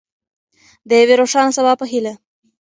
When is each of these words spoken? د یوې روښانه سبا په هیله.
د 0.87 0.91
یوې 1.01 1.15
روښانه 1.21 1.51
سبا 1.57 1.73
په 1.79 1.85
هیله. 1.91 2.13